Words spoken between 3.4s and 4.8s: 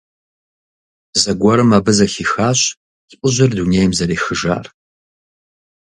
дунейм зэрехыжар.